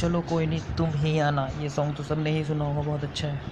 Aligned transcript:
चलो 0.00 0.20
कोई 0.22 0.46
नहीं, 0.46 0.60
तुम 0.76 0.94
ही 0.96 1.18
आना। 1.18 1.48
ये 1.54 1.70
सॉन्ग 1.70 1.96
तो 1.96 2.02
सबने 2.02 2.30
ही 2.30 2.44
सुना 2.44 2.64
होगा, 2.64 2.82
बहुत 2.82 3.04
अच्छा 3.04 3.28
है। 3.28 3.50